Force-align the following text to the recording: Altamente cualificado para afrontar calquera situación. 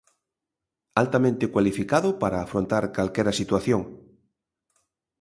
Altamente 1.01 1.45
cualificado 1.53 2.09
para 2.21 2.37
afrontar 2.45 2.83
calquera 2.97 3.37
situación. 3.41 3.81